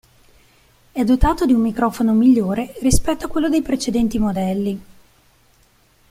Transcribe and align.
È 0.91 1.03
dotato 1.03 1.45
di 1.45 1.53
un 1.53 1.61
microfono 1.61 2.11
migliore 2.13 2.73
rispetto 2.81 3.27
a 3.27 3.29
quello 3.29 3.49
dei 3.49 3.61
precedenti 3.61 4.17
modelli. 4.17 4.81